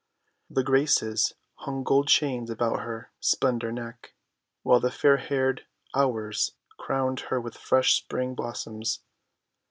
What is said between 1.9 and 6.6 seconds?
chains about her slender neck, while the fair haired Hours